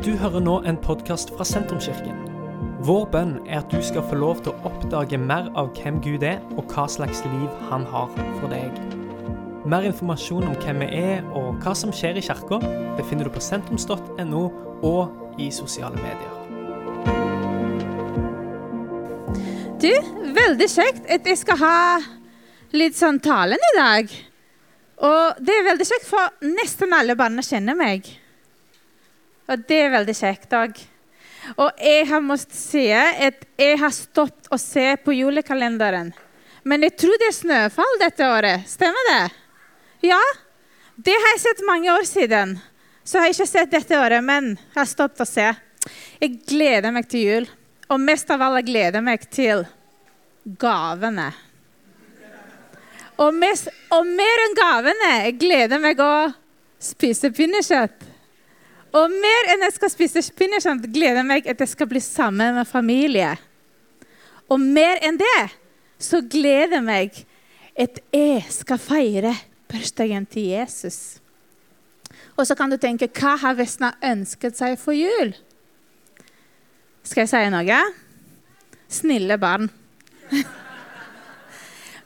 [0.00, 2.16] Du hører nå en podkast fra Sentrumskirken.
[2.88, 6.22] Vår bønn er at du skal få lov til å oppdage mer av hvem Gud
[6.24, 8.08] er, og hva slags liv han har
[8.38, 8.78] for deg.
[9.68, 12.62] Mer informasjon om hvem vi er og hva som skjer i kirka,
[12.96, 14.46] befinner du på sentrums.no
[14.88, 16.32] og i sosiale medier.
[19.84, 19.92] Du,
[20.40, 21.76] veldig kjekt at jeg skal ha
[22.72, 24.16] litt sånn talen i dag.
[25.12, 28.08] Og det er veldig kjekt, for nesten alle barna kjenner meg.
[29.48, 30.80] Og det er veldig kjekt òg.
[31.56, 36.12] Og jeg har måttet si at jeg har stoppet å se på julekalenderen.
[36.62, 38.68] Men jeg tror det er snøfall dette året.
[38.68, 39.22] Stemmer det?
[40.10, 40.20] Ja.
[41.00, 42.58] Det har jeg sett mange år siden.
[43.04, 45.46] Så jeg har ikke sett dette året, men jeg har stoppet å se.
[46.20, 47.48] Jeg gleder meg til jul.
[47.90, 49.64] Og mest av alle gleder jeg meg til
[50.60, 51.30] gavene.
[53.20, 56.12] Og, mest, og mer enn gavene jeg gleder meg å
[56.80, 58.06] spise pinnekjøtt.
[58.90, 62.56] Og mer enn jeg skal spise pinnekjøtt, gleder jeg meg at jeg skal bli sammen
[62.58, 63.36] med familie.
[64.50, 65.42] Og mer enn det
[66.00, 67.20] så gleder jeg meg
[67.78, 69.34] at jeg skal feire
[69.70, 71.20] bursdagen til Jesus.
[72.34, 75.34] Og så kan du tenke hva har Vesna ønsket seg for jul?
[77.06, 77.80] Skal jeg si noe?
[78.90, 79.70] Snille barn.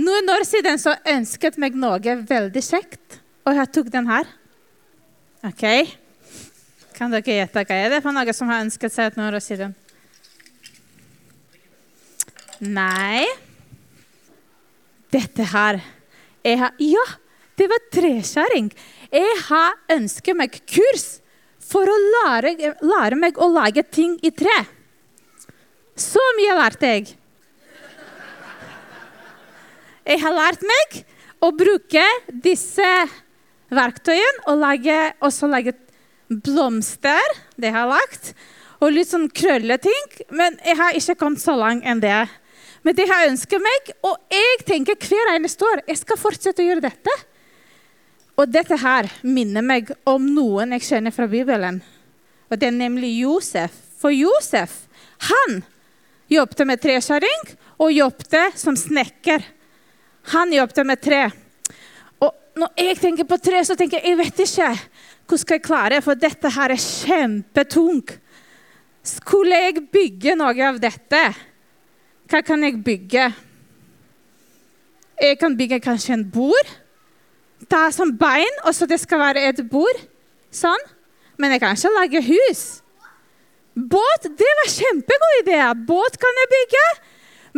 [0.00, 4.30] Noen år siden så ønsket meg noe veldig kjekt, og jeg tok den her.
[5.44, 5.66] OK.
[7.00, 9.70] Kan dere gjette hva er det for noe som har ønsket seg et år siden?
[12.60, 13.24] Nei
[15.08, 15.80] Dette her
[16.44, 17.06] jeg har, Ja,
[17.56, 18.68] det var treskjæring.
[19.12, 21.06] Jeg har ønsket meg kurs
[21.60, 24.54] for å lære, lære meg å lage ting i tre.
[25.96, 27.10] Så mye lærte jeg.
[30.04, 31.02] Jeg har lært meg
[31.44, 32.88] å bruke disse
[33.72, 35.76] verktøyene og lage, også lage
[36.30, 37.36] blomster.
[37.60, 38.32] Det har jeg lagt.
[38.80, 40.06] Og litt sånn krølleting.
[40.32, 42.22] Men jeg har ikke kommet så langt enn det.
[42.86, 46.62] Men det har jeg ønsket meg, og jeg tenker hver eneste år jeg skal fortsette
[46.62, 47.16] å gjøre dette.
[48.40, 51.82] Og dette her minner meg om noen jeg kjenner fra Bibelen.
[52.48, 53.74] Og det er nemlig Josef.
[54.00, 54.86] For Josef,
[55.28, 55.60] han
[56.32, 57.50] jobbet med treskjæring
[57.82, 59.44] og jobbet som snekker.
[60.32, 61.26] Han jobbet med tre.
[62.24, 64.70] Og når jeg tenker på tre, så tenker jeg jeg vet ikke
[65.30, 68.16] hvordan skal jeg klare for dette her er kjempetungt.
[69.06, 71.20] Skulle jeg bygge noe av dette?
[72.30, 73.28] Hva kan jeg bygge?
[75.20, 76.72] Jeg kan bygge kanskje en bord.
[77.70, 80.02] Ta som bein, og så det skal være et bord.
[80.50, 80.82] Sånn.
[81.38, 82.62] Men jeg kan ikke lage hus.
[83.74, 85.60] Båt det var kjempegod idé.
[85.86, 86.86] Båt kan jeg bygge.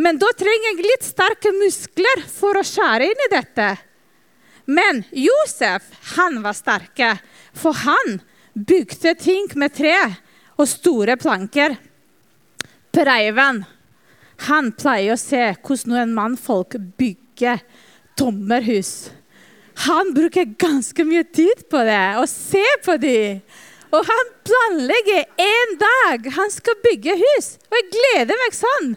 [0.03, 3.67] Men da trenger jeg litt sterke muskler for å skjære inn i dette.
[4.65, 7.17] Men Josef han var sterke,
[7.53, 8.19] for han
[8.53, 9.97] bygde ting med tre
[10.57, 11.75] og store planker.
[12.93, 13.63] Preiven
[14.47, 17.61] han pleier å se hvordan en mannfolk bygger
[18.19, 19.11] tommerhus.
[19.87, 23.41] Han bruker ganske mye tid på det og ser på dem.
[23.93, 27.55] Og han planlegger en dag han skal bygge hus.
[27.69, 28.93] Og jeg gleder meg sånn.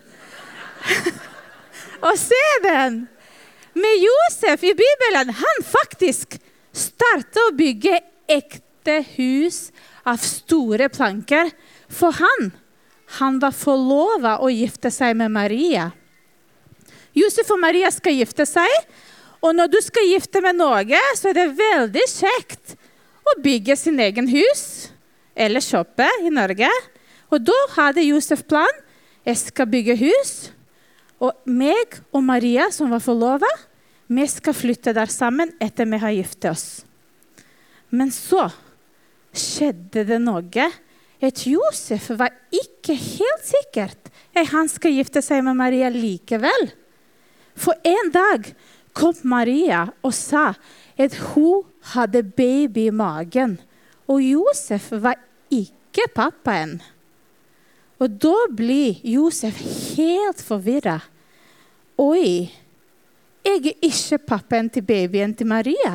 [2.08, 3.02] Å se den.
[3.76, 6.38] Med Josef i Bibelen, han faktisk
[6.72, 9.66] startet å bygge ekte hus
[10.08, 11.50] av store planker.
[11.92, 12.54] For han,
[13.18, 15.90] han var forlova å gifte seg med Maria.
[17.16, 18.72] Josef og Maria skal gifte seg.
[19.44, 22.78] Og når du skal gifte med noe, så er det veldig kjekt
[23.28, 24.64] å bygge sin egen hus
[25.36, 26.72] eller shoppe i Norge.
[27.28, 28.84] Og da hadde Josef plan.
[29.26, 30.36] Jeg skal bygge hus.
[31.22, 33.50] Og meg og Maria, som var forlova,
[34.06, 36.66] vi skal flytte der sammen etter vi har giftet oss.
[37.90, 38.48] Men så
[39.36, 40.68] skjedde det noe.
[41.16, 46.68] At Josef var ikke helt sikkert at han skal gifte seg med Maria likevel.
[47.56, 48.50] For en dag
[48.96, 50.50] kom Maria og sa
[51.00, 53.56] at hun hadde baby i magen.
[54.12, 55.16] Og Josef var
[55.52, 56.78] ikke pappaen.
[58.02, 59.58] Og da blir Josef
[59.96, 60.98] helt forvirra.
[61.96, 62.50] Oi,
[63.46, 65.94] jeg er ikke pappaen til babyen til Maria.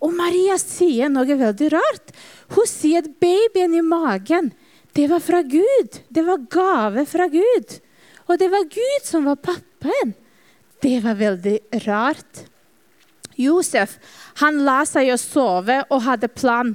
[0.00, 2.14] Og Maria sier noe veldig rart.
[2.54, 4.50] Hun sier at babyen i magen,
[4.96, 6.00] det var fra Gud.
[6.10, 7.76] Det var gave fra Gud.
[8.26, 10.16] Og det var Gud som var pappaen.
[10.80, 12.46] Det var veldig rart.
[13.40, 13.98] Josef
[14.40, 16.74] han la seg å sove og hadde plan.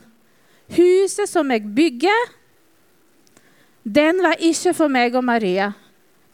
[0.76, 2.30] Huset som jeg bygger,
[3.86, 5.70] den var ikke for meg og Maria.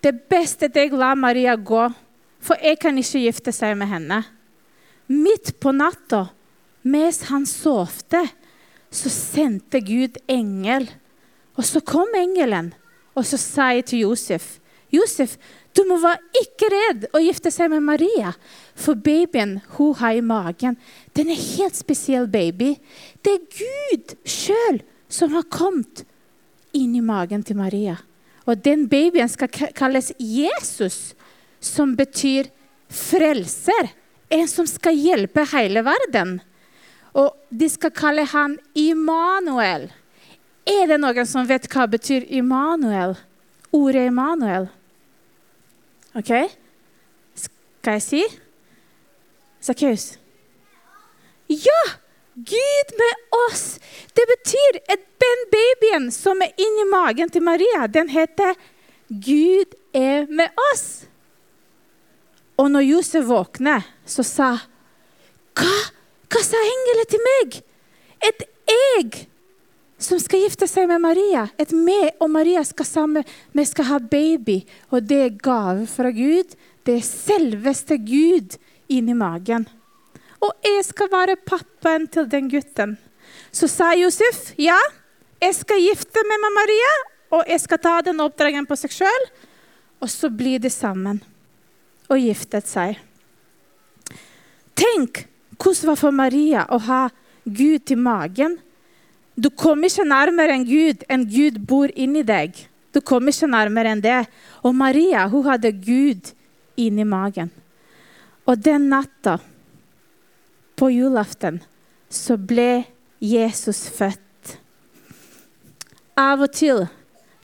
[0.01, 1.89] Det beste at jeg lar Maria gå,
[2.41, 4.21] for jeg kan ikke gifte seg med henne.
[5.11, 6.29] Midt på natta,
[6.87, 8.23] mens han sovte,
[8.91, 10.89] så sendte Gud engel
[11.55, 12.73] Og så kom engelen,
[13.15, 14.57] og så sa jeg til Josef
[14.91, 15.37] Josef,
[15.71, 18.33] du må være ikke redd å gifte seg med Maria,
[18.75, 20.75] for babyen hun har i magen,
[21.15, 22.73] den er helt spesiell baby.
[23.23, 24.81] Det er Gud sjøl
[25.11, 26.03] som har kommet
[26.77, 27.97] inn i magen til Maria.
[28.45, 31.13] Og den babyen skal kalles Jesus,
[31.61, 32.49] som betyr
[32.91, 33.91] frelser.
[34.31, 36.39] En som skal hjelpe hele verden.
[37.13, 39.89] Og de skal kalle han Immanuel.
[40.67, 43.17] Er det noen som vet hva betyr Immanuel?
[43.75, 44.69] Ordet Immanuel?
[46.15, 46.31] OK?
[47.35, 48.23] Skal jeg si?
[49.61, 50.15] Sakkeus?
[51.51, 51.81] Ja!
[52.35, 53.13] Gud med
[53.47, 53.79] oss!
[54.13, 58.55] Det betyr at den babyen som er inni magen til Maria, den heter
[59.11, 61.05] 'Gud er med oss'.
[62.57, 64.49] Og når Josef våkner, så sa
[65.55, 65.75] Hva?
[66.31, 67.59] Hva sa engelen til meg?
[68.23, 68.43] Et
[68.95, 69.27] egg
[69.99, 71.49] som skal gifte seg med Maria.
[71.59, 73.27] Et meg og Maria skal sammen.
[73.51, 76.55] Vi skal ha baby, og det er gave fra Gud.
[76.85, 78.55] Det er selveste Gud
[78.89, 79.67] inni magen.
[80.41, 82.97] Og jeg skal være pappaen til den gutten.
[83.51, 84.77] Så sa Josef ja,
[85.41, 86.93] jeg skal gifte meg med Maria,
[87.37, 89.29] og jeg skal ta den oppdragen på seg sjøl.
[90.01, 91.21] Og så blir de sammen
[92.09, 92.97] og giftet seg.
[94.75, 95.27] Tenk
[95.61, 97.05] hvordan det var for Maria å ha
[97.45, 98.57] Gud i magen
[99.41, 102.53] du kommer ikke nærmere enn Gud enn Gud bor inni deg.
[102.91, 104.25] Du kommer ikke nærmere enn det.
[104.61, 106.33] Og Maria hun hadde Gud
[106.77, 107.49] inni magen.
[108.45, 109.39] Og den natta,
[110.81, 111.61] på julaften,
[112.09, 112.87] så ble
[113.21, 114.57] Jesus født.
[116.17, 116.87] Av og til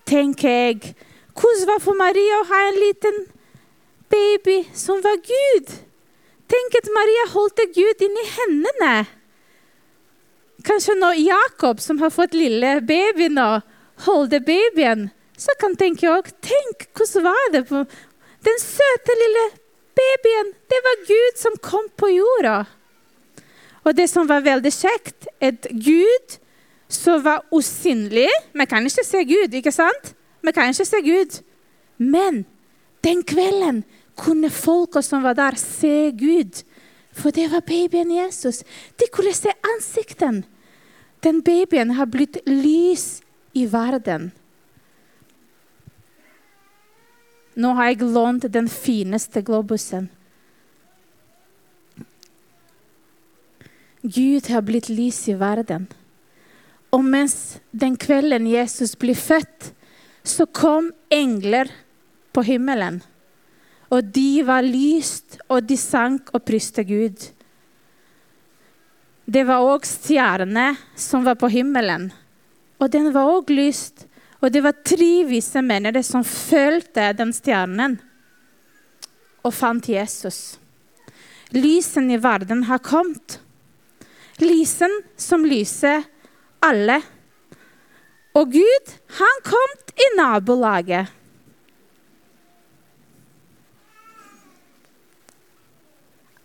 [0.10, 0.96] tenker jeg
[1.38, 3.20] hvordan var det for Maria å ha en liten
[4.10, 5.70] baby som var Gud?
[6.50, 8.96] Tenk at Maria holdt Gud inni hendene.
[10.66, 13.60] Kanskje når Jakob, som har fått lille baby nå,
[14.08, 17.84] holder babyen, så kan tenke òg Tenk, hvordan var det på
[18.48, 19.46] Den søte lille
[19.98, 22.64] babyen, det var Gud som kom på jorda.
[23.88, 26.38] Og det som var veldig kjekt, at Gud
[26.92, 30.14] som var usynlig Vi kan ikke se Gud, ikke sant?
[30.44, 31.40] Vi kan ikke se Gud.
[31.98, 32.46] Men
[33.04, 33.84] den kvelden
[34.16, 36.64] kunne folka som var der, se Gud.
[37.14, 38.64] For det var babyen Jesus.
[39.00, 40.44] De kunne se ansikten.
[41.24, 43.22] Den babyen har blitt lys
[43.54, 44.32] i verden.
[47.56, 50.12] Nå har jeg lånt den fineste globusen.
[54.08, 55.88] Gud har blitt lys i verden.
[56.96, 59.74] Og mens den kvelden Jesus blir født,
[60.24, 61.70] så kom engler
[62.32, 63.02] på himmelen.
[63.92, 67.30] Og de var lyst, og de sank og priste Gud.
[69.28, 72.12] Det var òg stjerne som var på himmelen,
[72.80, 74.06] og den var òg lyst.
[74.38, 77.96] Og det var tre vise mennesker som fulgte den stjernen
[79.42, 80.60] og fant Jesus.
[81.56, 83.40] Lysen i verden har kommet.
[84.42, 86.06] Lysen som lyser
[86.62, 87.00] alle.
[88.38, 91.14] Og Gud, han kom i nabolaget.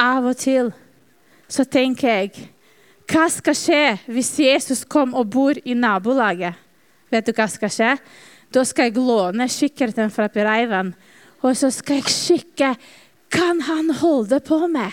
[0.02, 0.72] Av og til
[1.52, 2.48] så tenker jeg
[3.12, 6.56] hva skal skje hvis Jesus kom og bor i nabolaget?
[7.12, 7.90] Vet du hva skal skje?
[8.52, 10.94] Da skal jeg låne kikkerten fra Pireiven,
[11.44, 12.72] og så skal jeg kikke
[13.32, 14.92] kan han holde på med.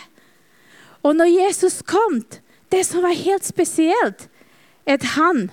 [1.03, 2.21] Og når Jesus kom,
[2.69, 4.27] det som var helt spesielt,
[4.89, 5.47] at han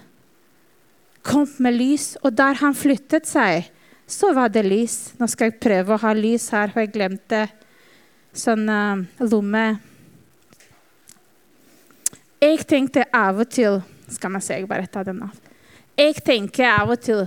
[1.27, 3.71] kom med lys, og der han flyttet seg,
[4.07, 5.17] så var det lys.
[5.19, 7.47] Nå skal jeg prøve å ha lys her, for jeg glemte
[8.37, 9.67] sånn uh, lomme...
[12.37, 13.79] Jeg tenkte av og til
[14.13, 15.33] Skal man se, jeg bare tar den av.
[15.97, 17.25] Jeg tenker av og til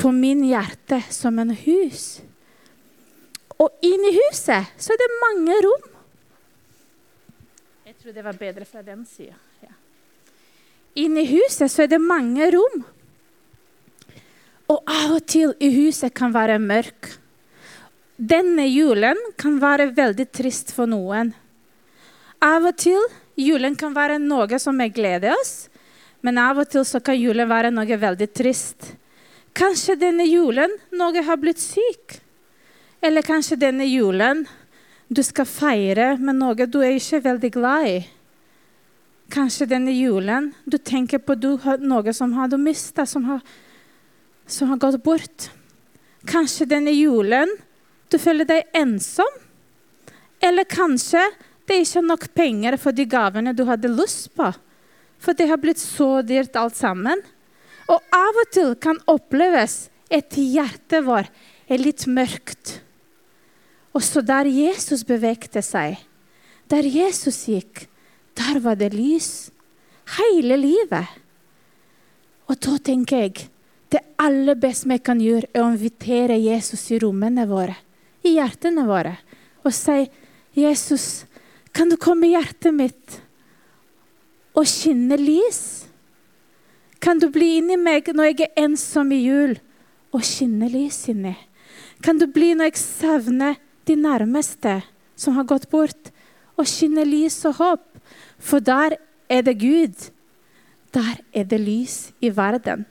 [0.00, 2.06] på min hjerte som en hus.
[3.60, 5.84] Og inni huset så er det mange rom.
[8.06, 9.34] Tror det var bedre fra den sida.
[9.60, 9.72] Ja.
[10.94, 12.84] Inni huset så er det mange rom.
[14.70, 17.08] Og av og til i huset kan være mørk.
[18.14, 21.32] Denne julen kan være veldig trist for noen.
[22.38, 23.02] Av og til
[23.42, 25.66] Julen kan være noe som gleder oss,
[26.22, 28.92] men av og til så kan julen være noe veldig trist.
[29.50, 32.20] Kanskje denne julen noe har blitt syk.
[33.02, 34.46] Eller kanskje denne julen
[35.08, 37.98] du skal feire med noe du er ikke veldig glad i.
[39.30, 43.26] Kanskje denne julen du tenker på du har noe som har du mista, som,
[44.46, 45.48] som har gått bort.
[46.26, 47.50] Kanskje denne julen
[48.10, 49.30] du føler deg ensom.
[50.42, 51.22] Eller kanskje
[51.66, 54.52] det er ikke nok penger for de gavene du hadde lyst på.
[55.18, 57.22] For det har blitt så dyrt alt sammen.
[57.90, 61.30] Og av og til kan oppleves et hjerte vårt
[61.66, 62.80] er litt mørkt.
[63.96, 65.96] Og så der Jesus bevegte seg,
[66.68, 67.86] der Jesus gikk,
[68.36, 69.48] der var det lys.
[70.18, 71.08] Hele livet.
[72.46, 73.46] Og da tenker jeg
[73.90, 77.74] det aller beste vi kan gjøre, er å invitere Jesus i rommene våre,
[78.26, 79.16] i hjertene våre,
[79.64, 80.06] og si,
[80.54, 81.26] 'Jesus,
[81.72, 83.20] kan du komme i hjertet mitt
[84.54, 85.86] og skinne lys?'
[87.00, 89.58] Kan du bli inni meg når jeg er ensom i jul,
[90.12, 91.36] og skinne lys inni?
[92.02, 94.80] Kan du bli når jeg savner de nærmeste
[95.16, 96.12] som har gått bort,
[96.56, 97.84] og skinne lys og håp?
[98.38, 98.96] For der
[99.28, 100.10] er det Gud.
[100.94, 102.86] Der er det lys i verden.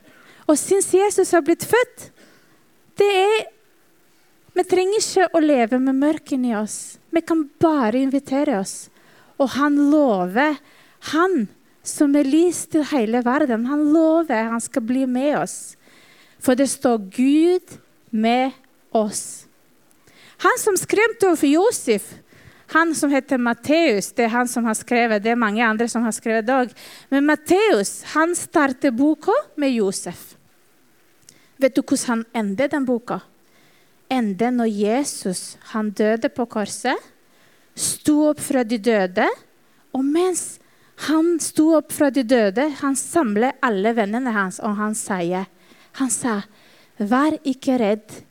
[0.46, 2.10] Og syns Jesus har blitt født,
[2.96, 3.52] det er
[4.56, 6.96] Vi trenger ikke å leve med mørket i oss.
[7.12, 8.88] Vi kan bare invitere oss.
[9.36, 10.56] Og han lover,
[11.12, 11.44] han
[11.84, 15.76] som er lys til hele verden, han lover han skal bli med oss.
[16.40, 17.76] For det står Gud
[18.10, 18.56] med
[18.96, 19.45] oss.
[20.44, 22.14] Han som skremte over Josef,
[22.74, 25.22] han som heter Matteus, det er han som har skrevet.
[25.22, 26.72] Det er mange andre som har skrevet òg.
[27.14, 30.34] Men Matteus han starter boka med Josef.
[31.62, 33.20] Vet du hvordan han ender den boka?
[34.10, 36.98] Ender når Jesus han døde på korset,
[37.74, 39.26] sto opp fra de døde,
[39.94, 40.58] og mens
[41.08, 45.46] han sto opp fra de døde, han samler alle vennene hans, og han sier
[45.96, 46.42] Han sa,
[46.98, 48.24] 'Vær ikke redd.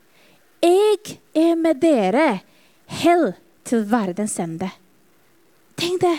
[0.63, 2.41] Jeg er med dere.
[2.85, 3.33] Hell
[3.65, 4.69] til verdens ende.
[5.75, 6.17] Tenk det!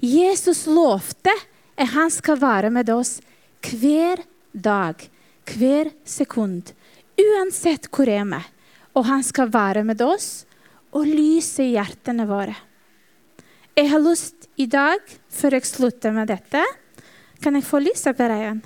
[0.00, 1.32] Jesus lovte
[1.76, 3.18] at han skal være med oss
[3.66, 4.20] hver
[4.52, 5.00] dag,
[5.56, 6.72] hver sekund,
[7.16, 8.52] uansett hvor vi er.
[8.96, 10.46] Og han skal være med oss
[10.96, 12.54] og lyse i hjertene våre.
[13.76, 16.62] Jeg har lyst i dag, før jeg slutter med dette
[17.44, 18.62] Kan jeg få lyset, igjen?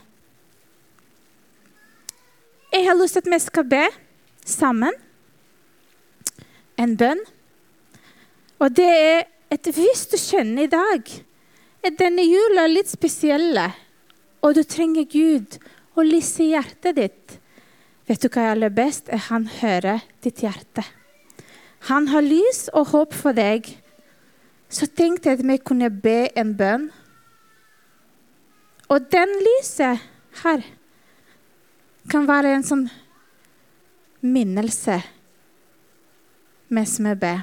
[2.70, 3.88] Jeg har lyst at vi skal be
[4.52, 4.94] sammen
[6.80, 7.20] en bønn.
[8.60, 11.08] Og det er et Hvis du skjønner i dag
[11.82, 13.64] at denne jula er litt spesielle,
[14.44, 15.56] og du trenger Gud
[15.96, 17.36] og lyse i hjertet ditt
[18.10, 19.06] Vet du hva er aller best?
[19.06, 20.82] Er han hører ditt hjerte.
[21.86, 23.68] Han har lys og håp for deg.
[24.66, 26.88] Så tenkte jeg at vi kunne be en bønn.
[28.90, 30.02] Og den lyset
[30.42, 30.66] her
[32.10, 32.84] kan være en sånn
[34.20, 35.00] minnelse
[36.70, 37.40] mens vi ber.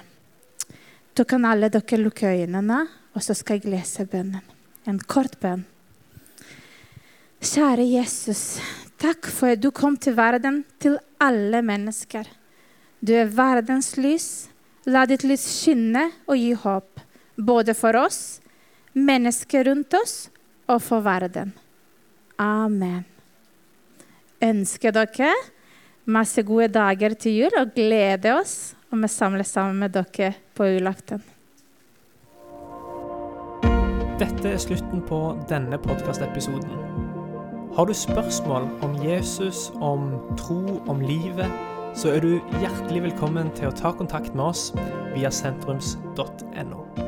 [1.14, 4.44] Da kan alle dere lukke øynene, og så skal jeg lese bønnen.
[4.88, 5.66] En kort bønn.
[7.44, 8.60] Kjære Jesus,
[9.02, 12.30] takk for at du kom til verden, til alle mennesker.
[13.02, 14.48] Du er verdens lys.
[14.88, 17.02] La ditt lys skinne og gi håp,
[17.36, 18.40] både for oss,
[18.96, 20.30] mennesker rundt oss
[20.72, 21.52] og for verden.
[22.40, 23.04] Amen.
[24.40, 25.34] Ønsker dere
[26.08, 30.68] masse gode dager til jul og gleder oss og vi samles sammen med dere på
[30.68, 31.24] julaften.
[34.18, 36.72] Dette er slutten på denne podkastepisoden.
[37.76, 41.52] Har du spørsmål om Jesus, om tro, om livet,
[41.96, 44.72] så er du hjertelig velkommen til å ta kontakt med oss
[45.14, 47.07] via sentrums.no.